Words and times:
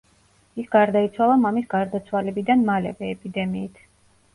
ის 0.63 0.71
გარდაიცვალა 0.75 1.37
მამის 1.43 1.69
გარდაცვალებიდან 1.75 2.67
მალევე 2.75 3.15
ეპიდემიით. 3.15 3.85